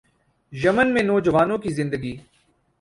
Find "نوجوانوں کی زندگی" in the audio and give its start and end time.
1.03-2.15